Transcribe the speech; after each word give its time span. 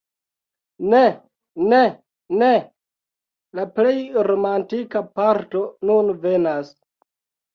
Ne, 0.93 1.01
ne, 1.73 1.81
ne! 2.39 2.47
La 3.59 3.65
plej 3.75 3.93
romantika 4.31 5.03
parto 5.19 5.61
nun 5.91 6.11
venas! 6.25 6.73